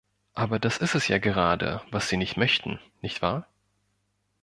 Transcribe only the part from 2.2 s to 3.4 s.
möchten, nicht